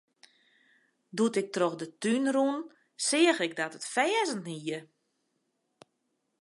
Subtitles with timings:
[1.17, 2.57] Doe't ik troch de tún rûn,
[3.05, 4.79] seach ik dat it ferzen hie.